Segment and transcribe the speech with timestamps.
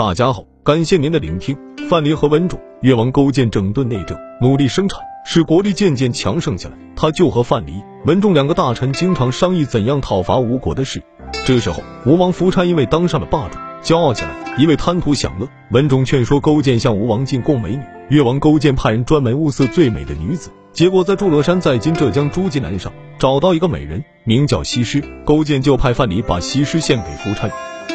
[0.00, 1.54] 大家好，感谢您的聆听。
[1.90, 6.72] 范蠡和文种、越王勾践整顿内政，努力生产，使国力渐渐强盛起来。
[6.96, 11.02] 他就和范蠡、文种两个大臣经常商议怎样讨伐吴国的事。
[11.44, 15.46] 这时候，吴王夫差因为当上了霸主，骄傲起来，一味贪图享乐。
[15.70, 25.04] 文种劝说勾践向吴王进贡美女，越王勾践派人专门物色最美的女子，结果在祝罗山，在今浙江诸暨南上找到一个美人，名叫西施。
[25.26, 27.50] 勾践就派范蠡把西施献给夫差。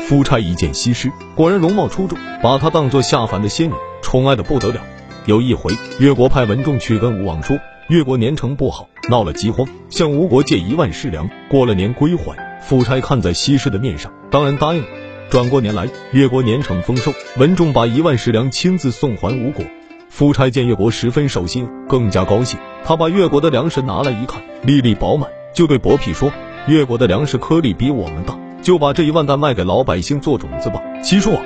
[0.07, 4.80] 夫差一见西施，果然容貌出众，把她当作下凡的仙女，宠爱的不得了。
[5.25, 7.57] 有一回，越国派文仲去跟吴王说，
[7.89, 12.38] 越国年成不好，闹了饥荒，向吴国借一万石粮，过了年归还。
[12.61, 14.88] 夫差看在西施的面上，当然答应了。
[15.31, 19.66] 转过年来，越国年成丰收，文仲把一万石粮亲自送还吴国。
[20.08, 22.59] 夫差见越国十分守信，更加高兴。
[22.83, 26.31] 他把越国的粮食拿来一看，粒粒饱满，就对伯嚭说
[26.69, 30.81] ：“越国的粮食颗粒比我们大。”就把这一万担卖给老百姓做种子吧。
[31.03, 31.41] 七叔啊，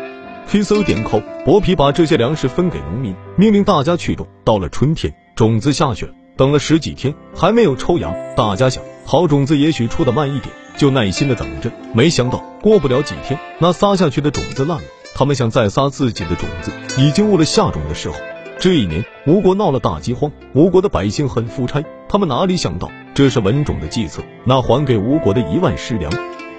[0.47, 4.25] 黑色点口，薄皮把这些粮食分给农民，命令大家去种。
[4.45, 8.15] 到了春天，种子下去了，等了十几天还没有抽芽。
[8.37, 11.69] 大家想，好种子也许出的慢一点，就耐心的等着。
[11.93, 14.83] 没想到过不了几天，那撒下去的种子烂了。
[15.13, 18.15] 他们想再撒自己的种子，已经误了下种的时候。
[18.61, 24.23] 这一年，吴国闹了大饥荒，吴国的百姓很夫差，他们哪里想到这是文种的计策？
[24.45, 26.09] 那还给吴国的一万石粮。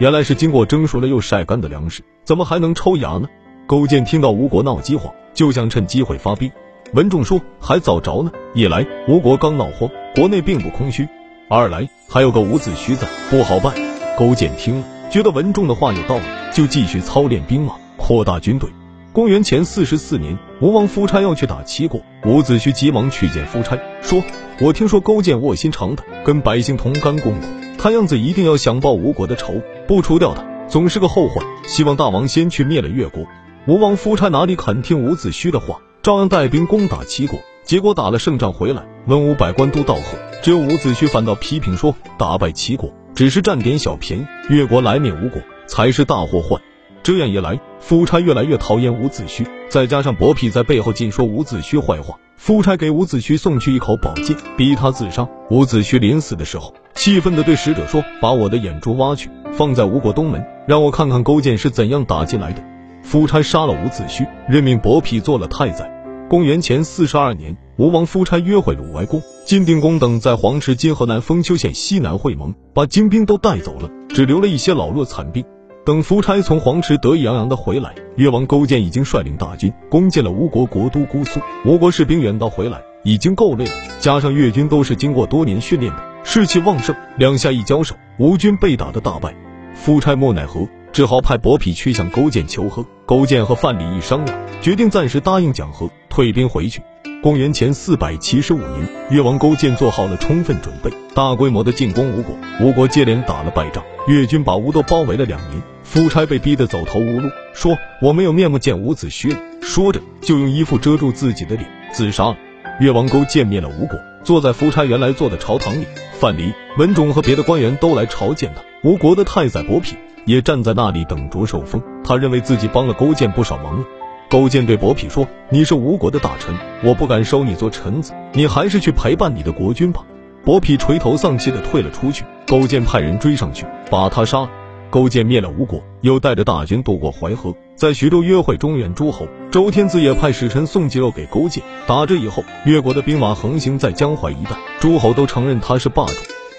[0.01, 3.29] 原来是经过蒸熟了又晒干的粮食，怎么还能抽芽呢？
[3.67, 6.51] 勾践听到吴国闹饥荒，就想趁机会发兵。
[6.95, 11.05] 文仲说还早着呢，一来吴国刚闹荒，国内并不空虚；
[11.51, 13.75] 二来还有个伍子胥在，不好办。
[14.19, 18.70] 勾践听了，觉得文仲的话有道理，就继续操练兵马，扩大军队。
[19.12, 24.23] 公元前四十四年，吴王夫差要去打齐国，伍子胥急忙去见夫差，说
[24.62, 29.55] ：“我听说勾践卧薪尝胆，跟百姓同甘共苦。”看样子一定要想报吴国的仇，
[29.91, 31.44] 不除掉他总是个后患。
[31.66, 33.27] 希望大王先去灭了越国。
[33.66, 37.41] 吴王夫差哪里肯听伍子胥的话，照样带兵攻打齐国。
[37.64, 46.62] 结果打了胜仗回来，文武百官都道贺，只有伍子胥反倒批评说，打败齐国只是占点小便宜，越国来灭吴国才是大祸患。
[47.02, 55.27] 这样一来，夫差越来越讨厌伍子胥，再加上伯嚭在背后尽说伍子胥坏话，夫差给伍子胥送去一口宝剑，逼他自杀。
[55.50, 62.62] 伍子胥临死的时候，气愤地对使者说：“把我的眼珠挖去，放在吴国东门，让我看看勾践是怎样打进来的。”
[63.02, 65.90] 夫差杀了伍子胥，任命伯嚭做了太宰。
[66.28, 75.44] 公元前四十二年，吴王夫差约会鲁哀公、晋定公等在黄池今河南封丘县西南会盟，把精兵都带走了，只留了一些老弱残兵。
[75.90, 81.40] 等夫差从黄池得意洋洋的回来，越王勾践已经率领大军攻进了吴国国都姑苏。
[81.64, 86.95] 吴国士兵远道回来，已经够累了，加上越军都是经过多年训练的，士气旺盛。
[87.17, 89.34] 两下一交手，吴军被打得大败。
[89.74, 92.86] 夫差莫奈何，只好派伯嚭去向勾践求和。
[93.05, 96.80] 勾践和范蠡一商量，决定暂时答应讲和，退兵回去。
[97.20, 102.36] 公元前四百七十五年，越王勾践做好了充分准备，大规模的进攻吴国。
[102.61, 105.61] 吴国接连打了败仗，越军把吴都包围了两年。
[105.90, 112.36] 夫差被逼得走投无路，说：“我没有面目见伍子胥。”说着就用衣服遮住自己的脸，自杀了。
[112.78, 115.84] 越王勾践灭了吴国，坐在夫差原来坐的朝堂里。
[116.12, 118.62] 范蠡、文种和别的官员都来朝见他。
[118.89, 119.96] 吴国的太宰伯嚭
[120.27, 121.83] 也站在那里等着受封。
[122.05, 123.84] 他认为自己帮了勾践不少忙了。
[124.29, 130.02] 勾践对伯嚭说：“你是吴国的大臣，我不敢收你做臣子，你还是去陪伴你的国君吧。”
[130.46, 132.25] 伯嚭垂头丧气地退了出去。
[132.46, 134.50] 勾践派人追上去，把他杀了。
[134.90, 139.28] 勾践灭了吴国，又带着大军渡过淮河，在徐州约会中原诸侯。
[139.50, 141.62] 周天子也派使臣送鸡肉给勾践。
[141.87, 146.14] 打这以后，越国的兵马横行在江淮一带，诸侯都承认他是霸主。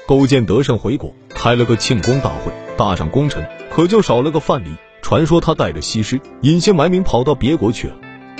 [0.08, 4.68] 勾践得胜回国，开了个庆功大会，大赏功臣，可就少了个范蠡。
[5.02, 7.96] 传说他带着西施隐姓埋名跑到别国去了。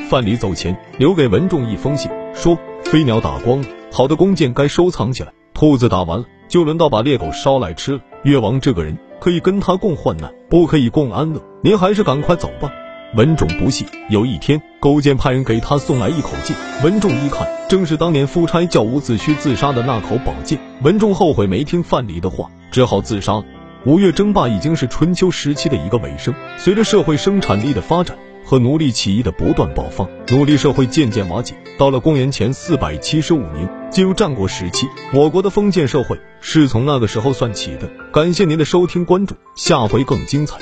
[0.10, 8.00] 范蠡走前留给文仲一封信，说：“飞鸟打光了，好的弓箭该收藏起来；兔子打完了，就轮到把猎狗烧来吃了。
[8.24, 11.42] 越王这个人可以跟他共患难，不可以共安乐。
[11.64, 12.72] 您还是赶快走吧。”
[13.16, 13.86] 文种不信。
[14.10, 20.58] 有一天，勾践派人给他送来一口剑，文仲一看，正是当年夫差叫伍子胥自杀的那口宝剑。
[20.82, 23.44] 文仲后悔没听范蠡的话，只好自杀了。
[23.86, 26.34] 吴越争霸已经是春秋时期的一个尾声。
[26.58, 31.54] 随着社会生产力的发展和奴隶起义的不断爆发，奴隶社会渐渐瓦解。
[31.78, 37.90] 到了公元前四百七十五年，进入战国时期，我国的封建社会是从那个时候算起的。
[38.14, 40.58] 感谢您的收听关注，下回更精彩。